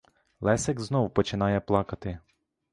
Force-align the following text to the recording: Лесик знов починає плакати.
Лесик 0.39 0.79
знов 0.79 1.13
починає 1.13 1.59
плакати. 1.59 2.19